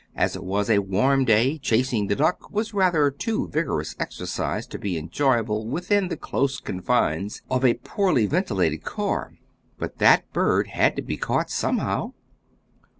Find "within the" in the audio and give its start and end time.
5.67-6.17